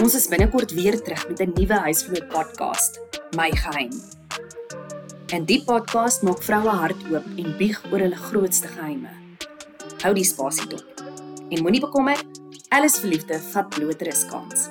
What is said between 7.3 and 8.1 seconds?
en bieg oor